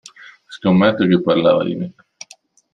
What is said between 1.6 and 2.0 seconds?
di me.